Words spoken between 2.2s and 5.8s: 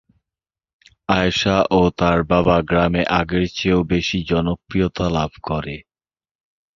বাবা গ্রামে আগের চেয়েও বেশি জনপ্রিয়তা লাভ করে।